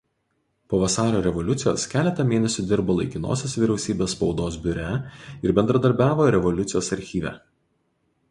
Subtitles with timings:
[0.73, 4.87] Po Vasario revoliucijos keletą mėnesių dirbo Laikinosios vyriausybės spaudos biure
[5.49, 7.35] ir bendradarbiavo Revoliucijos archyve.